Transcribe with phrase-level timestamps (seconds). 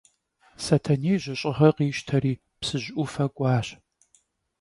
[0.65, 3.67] Setenêy jış'ığe khişteri Psıj 'ufe k'uaş.